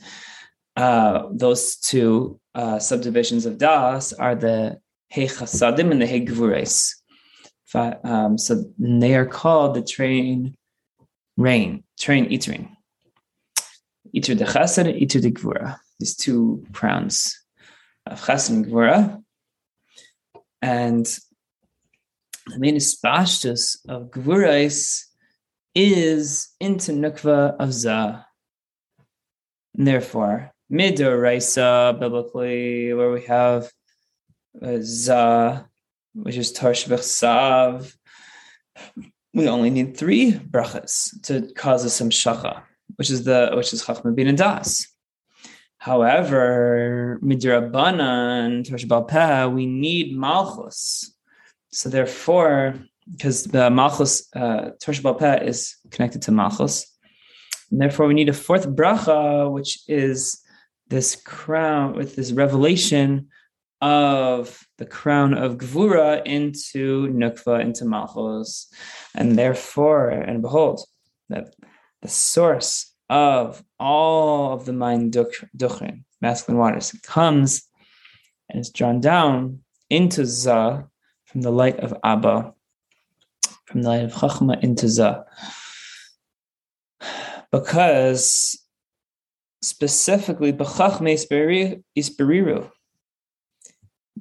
[0.75, 6.93] Uh, those two uh, subdivisions of das are the hey chasadim and the gvures.
[8.03, 10.55] Um, so they are called the train
[11.35, 12.69] rain, train itrin.
[14.15, 15.77] Itur de chasad itur de gvura.
[15.99, 17.39] These two crowns
[18.05, 19.23] of chasad and gvura
[20.61, 21.05] and
[22.47, 25.03] the main ispashtus of Gvurais
[25.75, 28.25] is into Nukva of Za.
[29.75, 33.71] Therefore, Midoraisa, biblically, where we have
[34.61, 35.69] uh, Za,
[36.13, 37.95] which is Tarshvich Sav,
[39.33, 42.63] we only need three brachas to cause us some shacha,
[42.95, 44.87] which is the which is Chachma bin Das.
[45.77, 51.13] However, midrabanan tosh we need malchus.
[51.71, 52.75] So therefore,
[53.11, 55.01] because the malchus uh, tosh
[55.43, 56.85] is connected to malchus,
[57.71, 60.41] and therefore we need a fourth bracha, which is
[60.89, 63.27] this crown with this revelation
[63.81, 68.71] of the crown of Gvura into Nukva, into Malchus.
[69.13, 70.81] And therefore, and behold,
[71.29, 71.53] that
[72.01, 77.63] the source of all of the mind duchrin, masculine waters, comes
[78.49, 80.87] and is drawn down into Za
[81.25, 82.53] from the light of Abba,
[83.65, 85.25] from the light of Chachma into Za.
[87.51, 88.61] Because
[89.61, 92.71] specifically, B'chachme Ispiriru,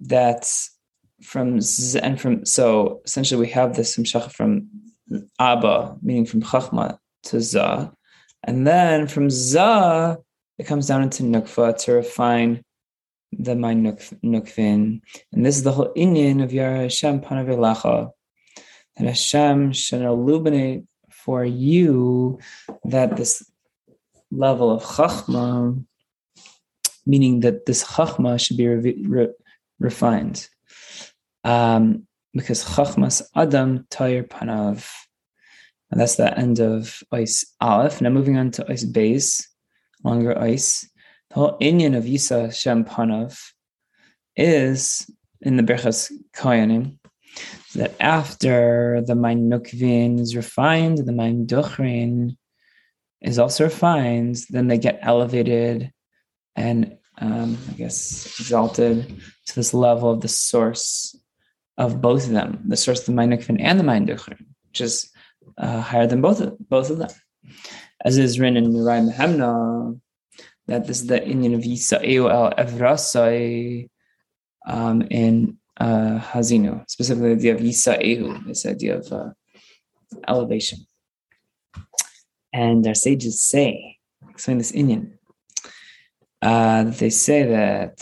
[0.03, 0.53] that
[1.23, 3.95] from Z, and from, so essentially we have this
[4.33, 4.69] from
[5.41, 7.93] Abba, meaning from Chachma to Za,
[8.45, 10.19] and then from Za,
[10.59, 12.63] it comes down into Nukva to refine
[13.33, 13.87] the mind
[14.25, 15.01] Nukvin.
[15.33, 18.11] And this is the whole inyan of Yar Hashem Panavelacha.
[18.97, 22.39] And Hashem should illuminate for you
[22.85, 23.43] that this
[24.31, 25.85] level of Chachma,
[27.05, 29.35] meaning that this Chachma should be re- re-
[29.79, 30.49] refined.
[31.45, 34.89] Um, because Chachmas Adam Tayr Panav
[35.91, 38.01] and that's the end of Ois Aleph.
[38.01, 39.45] Now moving on to Ois Beis,
[40.03, 40.89] longer ice.
[41.31, 43.39] The whole Inyan of Yisa Shem Panav
[44.37, 45.09] is
[45.41, 46.99] in the Berchas Koyanim
[47.75, 52.37] that after the Mein Nukvin is refined, the Mein Duchrin
[53.21, 55.93] is also refined, then they get elevated
[56.55, 61.19] and um, I guess exalted to this level of the source
[61.79, 64.81] of both of them, the source of the Mein Nukvin and the Mein Duchrin, which
[64.81, 65.11] is
[65.59, 67.11] uh, higher than both of, both of them.
[68.05, 70.01] As is written in Mirai Mehemna,
[70.67, 73.89] that this is the inyan of Yisa'eu el Evrasai
[74.67, 79.31] um, in uh, Haazinu, specifically the idea of Yisa'ehu, this idea of uh,
[80.29, 80.81] elevation.
[82.53, 85.13] And our sages say, explain this inyan,
[86.43, 87.99] uh, they say that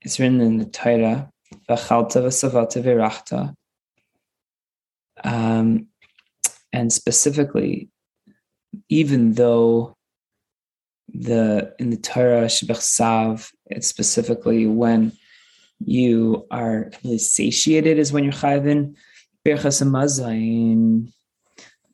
[0.00, 1.30] it's written in the Torah,
[1.68, 3.54] V'chalta v'savata v'rachta,
[5.24, 5.88] um,
[6.72, 7.88] and specifically,
[8.88, 9.96] even though
[11.08, 15.12] the in the Torah Sav, it's specifically when
[15.84, 18.96] you are completely satiated is when you're chayvin.
[19.44, 19.80] Birchas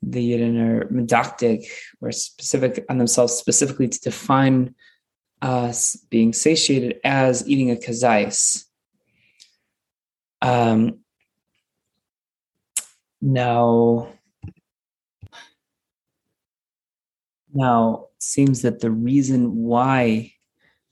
[0.03, 1.65] the Yidden are medactic
[1.99, 4.73] or specific on themselves specifically to define
[5.41, 8.65] us being satiated as eating a kazais.
[10.41, 11.00] Um,
[13.21, 14.11] now,
[17.53, 20.33] now it seems that the reason why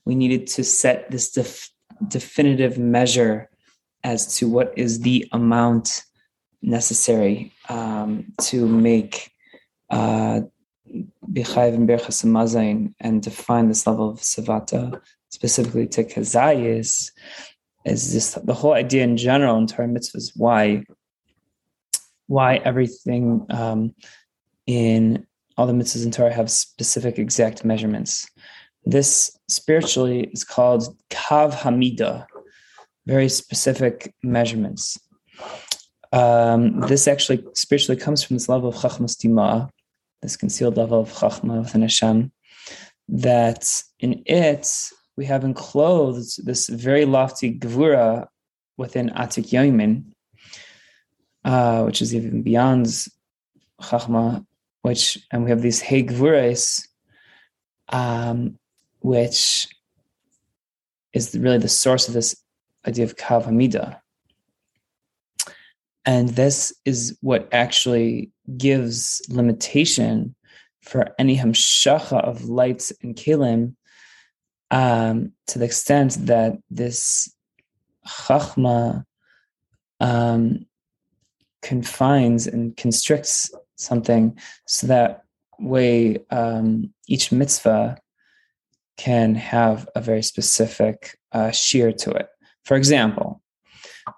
[0.04, 1.70] we needed to set this def-
[2.08, 3.50] definitive measure
[4.02, 6.04] as to what is the amount
[6.62, 9.32] necessary um, to make
[9.90, 10.40] uh,
[10.86, 17.12] and and define this level of savata specifically to kazayis
[17.84, 20.84] is this the whole idea in general in Torah mitzvahs why
[22.30, 23.92] why everything um,
[24.64, 25.26] in
[25.56, 28.30] all the mitzvahs in Torah have specific exact measurements.
[28.84, 32.26] This spiritually is called kav hamida,
[33.04, 34.96] very specific measurements.
[36.12, 39.68] Um, this actually spiritually comes from this level of chachmas tima,
[40.22, 42.30] this concealed level of chachma within Hashem,
[43.08, 44.68] that in it
[45.16, 48.28] we have enclosed this very lofty gvura
[48.76, 50.09] within Atik Yoimin,
[51.44, 52.86] uh, which is even beyond
[53.80, 54.44] Chachma,
[54.82, 56.86] which, and we have these Hey Gvuras,
[57.88, 58.58] um,
[59.00, 59.68] which
[61.12, 62.36] is really the source of this
[62.86, 64.00] idea of Kav Hamida.
[66.04, 70.34] And this is what actually gives limitation
[70.82, 73.74] for any hamshacha of lights and kelim
[74.70, 77.32] um, to the extent that this
[78.06, 79.04] chachma
[80.00, 80.66] um,
[81.62, 85.24] confines and constricts something so that
[85.58, 87.98] way um, each mitzvah
[88.96, 92.28] can have a very specific uh, shear to it.
[92.64, 93.42] For example,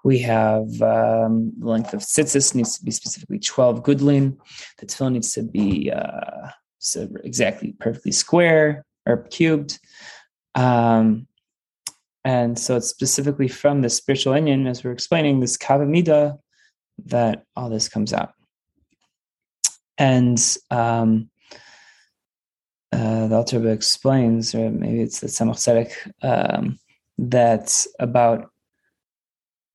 [0.03, 4.37] we have um, the length of tzitzis needs to be specifically 12 gudlin.
[4.79, 9.79] The tefillin needs to be uh, so exactly perfectly square or cubed.
[10.55, 11.27] Um,
[12.25, 16.37] and so it's specifically from the spiritual inyan, as we're explaining, this kavamida,
[17.05, 18.33] that all this comes out.
[19.97, 20.39] And
[20.71, 21.29] um,
[22.91, 26.79] uh, the Alter explains, or maybe it's the Tzemach Tzedek, um,
[27.17, 28.49] that about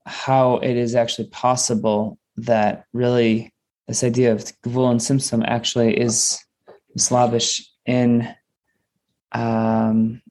[0.06, 3.52] how it is actually possible that really
[3.86, 6.38] this idea of Gvul and Simsim actually is
[6.96, 8.28] Slavish in
[9.32, 10.22] um,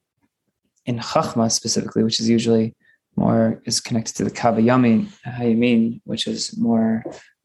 [0.86, 2.76] in Chachma specifically, which is usually
[3.18, 7.03] more is connected to the Kavayami Hayamin, which is more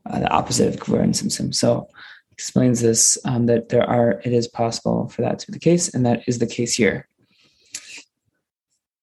[0.09, 1.55] uh, the opposite of Gvur and Simsim.
[1.55, 1.89] So
[2.31, 5.93] explains this um, that there are it is possible for that to be the case,
[5.95, 7.09] and that is the case here.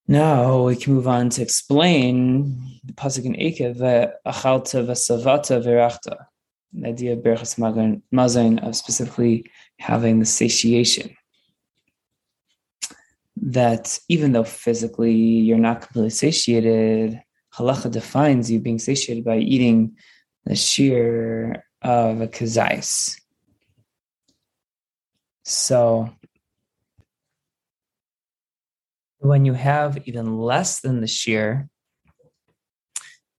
[0.08, 3.78] Now we can move on to explain the pasuk in Ekev
[4.26, 6.26] achalta v'savata v'rachta,
[6.74, 9.46] the idea of berachas mazon of specifically
[9.80, 11.16] having the satiation
[13.42, 17.22] that even though physically you're not completely satiated,
[17.56, 19.96] halacha defines you being satiated by eating
[20.46, 23.20] the shear of a kazais.
[25.46, 26.10] So
[29.20, 31.70] when you have even less than the shear,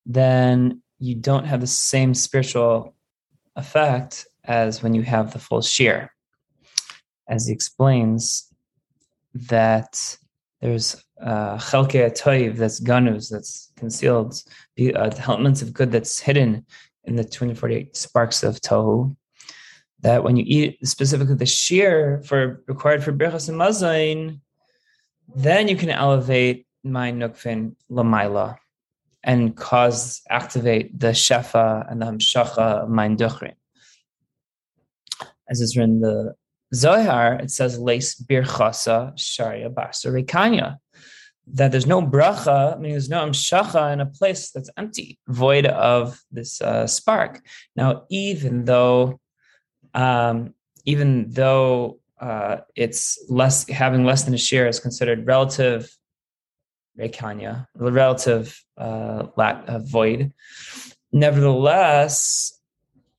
[0.06, 2.94] then you don't have the same spiritual
[3.56, 6.12] effect as when you have the full shear.
[7.28, 8.49] As he explains,
[9.34, 10.16] that
[10.60, 14.42] there's uh, toiv that's ganus that's concealed,
[14.76, 16.64] the uh, elements of good that's hidden
[17.04, 19.16] in the 248 sparks of tohu.
[20.00, 24.40] That when you eat specifically the shear for required for birchas and mazain,
[25.34, 28.56] then you can elevate my nukfin lamaila
[29.22, 33.56] and cause activate the shefa and the hamshacha of my.
[35.48, 36.34] As is in the
[36.74, 40.76] Zohar, it says leis birchasa sharia basa rekanya.
[41.52, 46.20] That there's no bracha, meaning there's no amshacha in a place that's empty, void of
[46.30, 47.40] this uh, spark.
[47.74, 49.18] Now, even though,
[49.92, 50.54] um,
[50.84, 55.90] even though uh, it's less having less than a share is considered relative
[56.98, 60.32] rekanya, relative uh, lack, uh, void.
[61.12, 62.59] Nevertheless,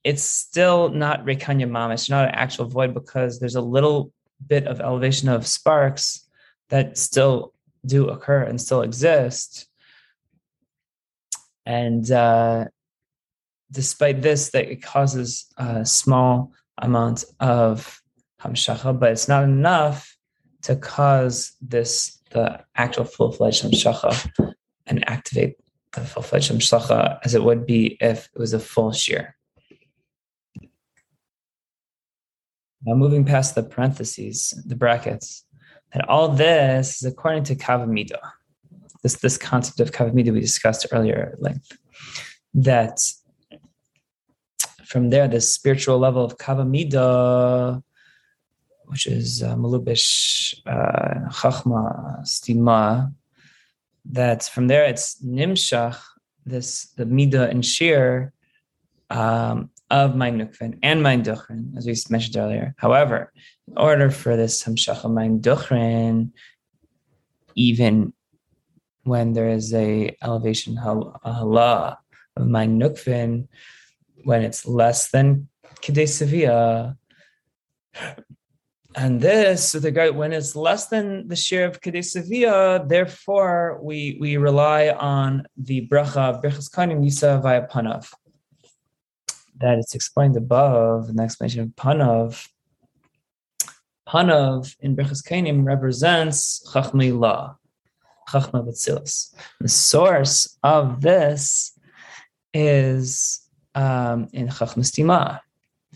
[0.03, 1.93] it's still not Rekanya Mama.
[1.93, 4.11] It's not an actual void because there's a little
[4.47, 6.27] bit of elevation of sparks
[6.69, 7.53] that still
[7.85, 9.67] do occur and still exist.
[11.65, 12.65] And uh,
[13.71, 18.01] despite this, that it causes a small amount of
[18.41, 20.17] hamshacha, but it's not enough
[20.63, 24.53] to cause this the actual full-fledged hamshacha
[24.87, 25.55] and activate
[25.93, 29.35] the full-fledged hamshacha as it would be if it was a full shear.
[32.85, 35.45] Now, moving past the parentheses, the brackets,
[35.91, 38.19] and all this is according to Kavamida.
[39.03, 41.77] This, this concept of Kavamida we discussed earlier at length.
[42.53, 42.99] That
[44.85, 47.81] from there, the spiritual level of Kavamida,
[48.85, 53.13] which is uh, Malubish, uh, Chachma, Stima,
[54.05, 55.97] that from there it's nimshach,
[56.45, 58.33] this the midah and shear
[59.09, 62.73] um, of my nukvin and my duchrin, as we mentioned earlier.
[62.77, 63.31] However,
[63.67, 66.31] in order for this hamshach of my duchrin,
[67.55, 68.13] even
[69.03, 71.99] when there is a elevation hala
[72.37, 73.47] of my nukvin,
[74.23, 75.49] when it's less than
[75.83, 76.97] kedei sevilla,
[78.95, 84.37] and this, the guy, when it's less than the share of Kadesavia, therefore we we
[84.37, 88.11] rely on the bracha of Birchas Kanim Yisa via Panav.
[89.61, 92.47] That it's explained above in the explanation of Panav.
[94.07, 97.55] Panav in Birchas Kanim represents Chachmei La,
[98.29, 99.33] Chachma Batzilis.
[99.59, 101.77] The source of this
[102.53, 105.39] is um, in Chachmas Tima.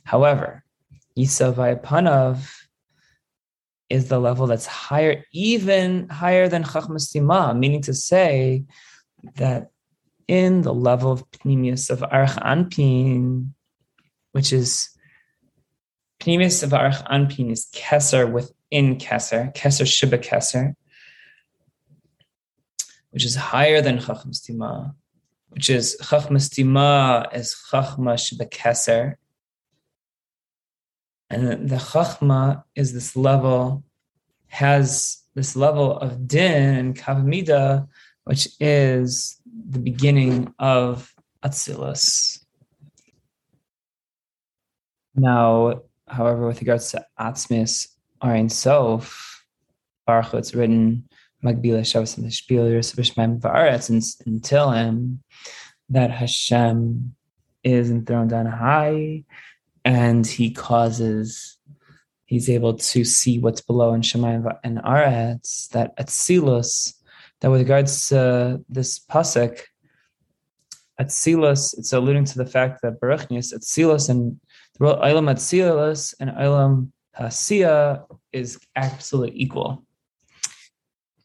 [0.03, 0.63] However,
[1.17, 2.47] Yisa via Panav
[3.89, 8.63] is the level that's higher, even higher than Chachmas Tima, meaning to say
[9.35, 9.71] that
[10.27, 13.49] in the level of Pnimius of Arich Anpin,
[14.31, 14.89] which is
[16.19, 20.73] Pnimius of Arich Anpin is Kesser within Kesser, Kesser Shiba Kesser,
[23.11, 24.93] which is higher than Chachmas Tima,
[25.49, 29.15] which is Chachmas Tima is Chachma Shiba Kesser,
[31.29, 33.83] and the chachma is this level,
[34.47, 37.87] has this level of din and kavamida,
[38.25, 41.13] which is the beginning of
[41.43, 42.39] atzilus.
[45.15, 47.87] Now, however, with regards to atzmis
[48.21, 49.45] or sof,
[50.05, 51.07] Baruch it's written
[51.43, 53.89] Magbila Shabbos and the Spiel Yerusavishmem Va'aretz
[54.25, 55.19] in Tehillim
[55.89, 57.15] that Hashem
[57.63, 59.23] is enthroned on high
[59.83, 61.57] and he causes
[62.25, 66.93] he's able to see what's below in Shemayim and Aretz, that Atzilus,
[67.41, 69.61] that with regards to this pasuk,
[70.99, 74.39] Atzilus, it's alluding to the fact that Baruchnius, Atzilus, and
[74.79, 79.85] the Ilam Atzilus and Ilam Hasiya is absolutely equal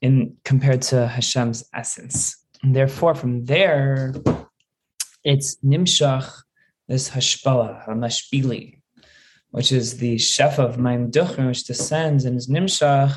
[0.00, 2.36] in compared to Hashem's essence.
[2.62, 4.14] And therefore, from there,
[5.24, 6.30] it's Nimshach
[6.88, 8.80] this Hashpala, Hamashpili,
[9.50, 13.16] which is the chef of Maim Duchrim, which descends and is Nimshach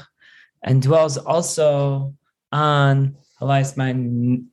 [0.63, 2.13] and dwells also
[2.53, 4.47] on Maim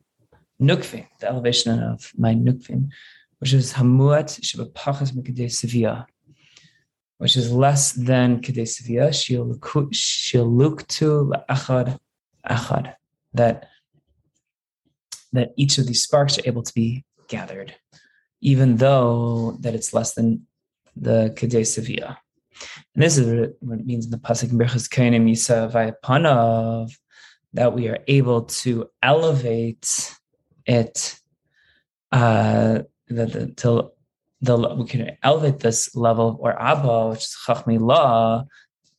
[0.61, 2.89] Nukvin, the elevation of Maim Nukvin,
[3.39, 6.07] which is Hamuat Shabapachas Mikadei Sevilla,
[7.19, 11.99] which is less than Kadei Sevilla, Shiluktu Achad
[12.49, 12.95] Achad,
[13.35, 13.69] that
[15.33, 17.77] that each of these sparks are able to be gathered
[18.41, 20.47] even though that it's less than
[20.97, 22.19] the Kedei Sevilla.
[22.95, 26.91] And this is what it means in the Pasuk Berchas Kainim Yisa Vayapanav,
[27.55, 30.15] that we are able to elevate
[30.67, 31.19] it
[32.13, 33.95] uh the, the till
[34.41, 38.45] the we can elevate this level or Abba, which is Chachmi Law,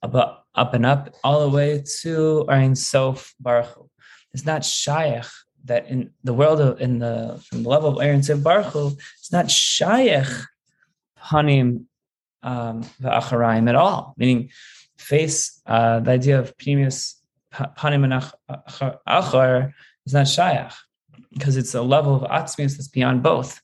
[0.04, 3.89] up, up and up all the way to Ein Sof Baruch.
[4.34, 5.26] It's not Shaykh
[5.66, 9.32] that in the world of in the from the level of Aaron Sev Baruch it's
[9.32, 10.28] not shaykh
[11.20, 11.86] panim
[12.43, 14.49] um, va'acharaim at all, meaning
[14.97, 17.16] face uh, the idea of pnimius
[17.54, 18.32] panim
[19.08, 19.74] achar
[20.06, 20.72] is not shaykh
[21.34, 23.62] because it's a level of atzmius that's beyond both.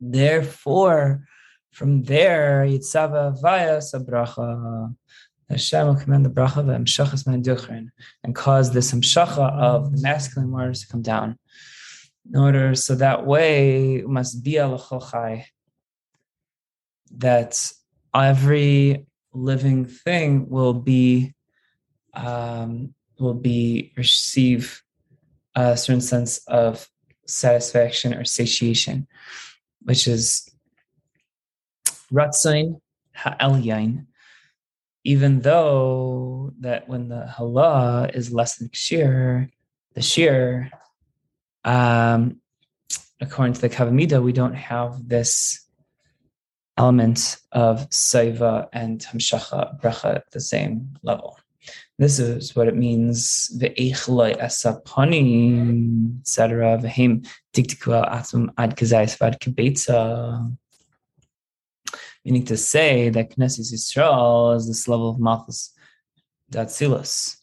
[0.00, 1.24] Therefore,
[1.72, 4.94] from there, yitzava vaya sabracha
[5.50, 7.88] Hashem will command the bracha of Amshachas Duchrin
[8.22, 11.38] and cause this Amshacha of the masculine waters to come down.
[12.28, 14.78] In order, so that way must be a
[17.16, 17.72] that
[18.14, 21.33] every living thing will be
[22.16, 24.82] um, will be receive
[25.54, 26.88] a certain sense of
[27.26, 29.06] satisfaction or satiation,
[29.82, 30.50] which is
[32.12, 32.80] ratzain
[33.14, 34.06] ha'elyain,
[35.04, 39.50] even though that when the halah is less than shear,
[39.94, 40.70] the shear,
[41.64, 42.40] um,
[43.20, 45.60] according to the Kavamida, we don't have this
[46.76, 51.38] element of saiva and hamshacha bracha at the same level.
[51.98, 53.50] This is what it means.
[53.58, 56.78] Ve'echloi asaponim, etc.
[56.78, 60.56] Ve'hem diktikua atum ad kazayis vad kibetza
[62.24, 65.74] meaning to say that Knesset Yisrael is this level of Malchus
[66.50, 67.36] Datzilus,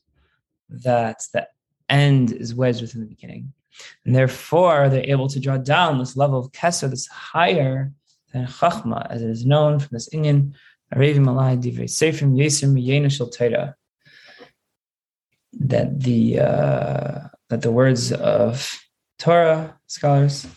[0.69, 1.47] that the
[1.89, 3.53] end is wedged within the beginning.
[4.05, 7.91] And therefore, they're able to draw down this level of Kesser that's higher
[8.33, 10.53] than Chachma, as it is known from this Inyan,
[10.93, 13.29] Arevim Malai Divrei Seifrim Yesim Yena Shel
[15.53, 18.79] That the uh, that the words of
[19.19, 20.47] Torah scholars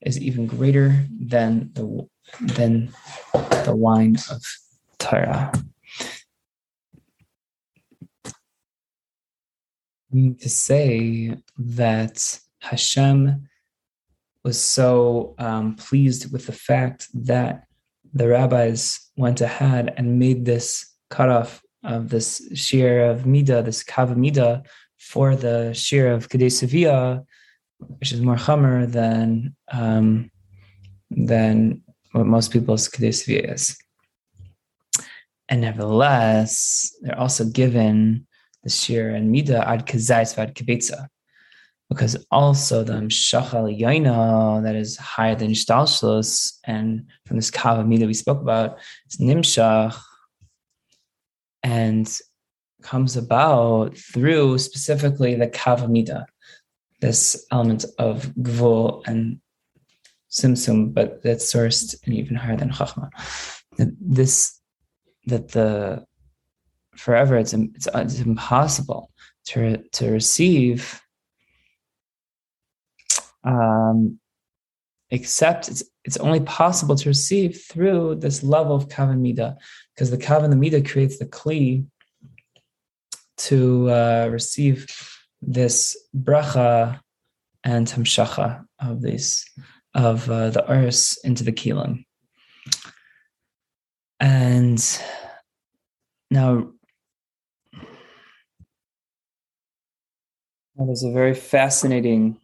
[0.00, 2.08] is even greater than the
[2.40, 2.92] than
[3.64, 4.42] the wine of
[4.98, 5.52] Torah.
[10.14, 13.48] To say that Hashem
[14.44, 17.66] was so um, pleased with the fact that
[18.14, 24.16] the rabbis went ahead and made this cutoff of this shear of Mida, this Kav
[24.16, 24.62] Mida,
[24.98, 27.24] for the shear of Kadei Sevilla,
[27.78, 30.30] which is more Chamer than um,
[31.10, 33.76] than what most people's Kadei Sevilla is.
[35.48, 38.26] And nevertheless, they're also given
[38.64, 41.08] the shear and Mida ad Kazais vad Kibetza.
[41.88, 48.06] Because also the Mshachal Yaina that is higher than Shtalshlos, and from this Kav Mida
[48.06, 49.96] we spoke about, is Nimshach,
[51.66, 52.20] and
[52.82, 56.24] comes about through specifically the kavamida,
[57.00, 59.40] this element of gvul and
[60.30, 63.10] simsum, but that's sourced and even higher than chachma.
[63.76, 64.60] This
[65.26, 66.06] that the
[66.94, 69.10] forever it's it's, it's impossible
[69.46, 71.00] to to receive
[73.42, 74.20] um,
[75.10, 79.56] except it's it's only possible to receive through this level of kavan mida,
[79.94, 81.84] because the kavan the mida creates the kli
[83.36, 84.86] to uh, receive
[85.42, 87.00] this bracha
[87.64, 89.44] and hamshacha of these
[89.94, 92.04] of uh, the urs into the kilim.
[94.20, 94.82] And
[96.30, 96.70] now,
[100.76, 102.38] there's a very fascinating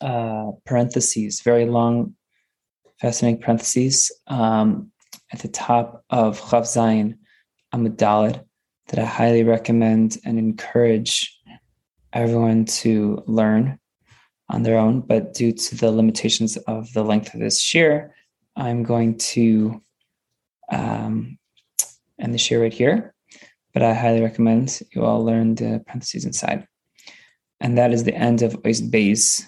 [0.00, 2.14] uh, parentheses, very long,
[3.00, 4.90] fascinating parentheses um,
[5.32, 7.16] at the top of Chaf Zayin
[7.74, 11.40] Amud that I highly recommend and encourage
[12.12, 13.78] everyone to learn
[14.48, 15.00] on their own.
[15.00, 18.14] But due to the limitations of the length of this shear,
[18.56, 19.80] I'm going to
[20.70, 21.38] um,
[22.20, 23.14] end the shear right here.
[23.72, 26.66] But I highly recommend you all learn the parentheses inside.
[27.60, 29.44] And that is the end of Ois Beis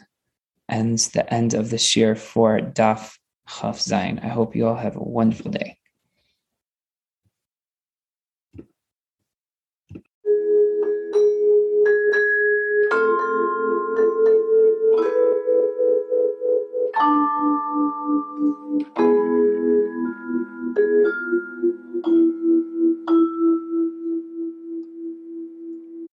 [0.68, 3.16] and the end of the shear for Daf
[3.61, 4.24] Chaf Zayin.
[4.24, 5.76] I hope you all have a wonderful day.